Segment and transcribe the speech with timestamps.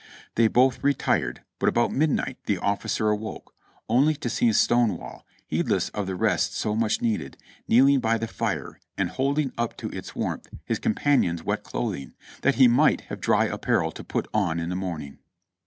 [0.33, 3.53] They both retired, but about midnight the officer awoke,
[3.87, 8.79] only to see Stonewall, heedless of the rest so much needed, kneeling by the fire
[8.97, 13.45] and holding up to its warmth his companion's wet clothing, that he might have dry
[13.45, 15.19] apparel to put on in the morning.